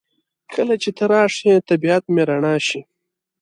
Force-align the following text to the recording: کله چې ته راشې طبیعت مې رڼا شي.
کله 0.53 0.75
چې 0.81 0.89
ته 0.97 1.03
راشې 1.11 1.53
طبیعت 1.69 2.03
مې 2.13 2.23
رڼا 2.29 2.55
شي. 2.67 2.81